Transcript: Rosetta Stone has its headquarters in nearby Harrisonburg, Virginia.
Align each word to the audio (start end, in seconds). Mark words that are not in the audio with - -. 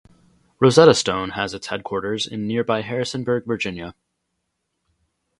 Rosetta 0.59 0.95
Stone 0.95 1.29
has 1.33 1.53
its 1.53 1.67
headquarters 1.67 2.25
in 2.25 2.47
nearby 2.47 2.81
Harrisonburg, 2.81 3.45
Virginia. 3.45 3.93